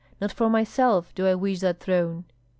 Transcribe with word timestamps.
Not 0.19 0.31
for 0.31 0.49
myself 0.49 1.13
do 1.13 1.27
I 1.27 1.35
wish 1.35 1.59
that 1.59 1.79
throne!" 1.79 2.25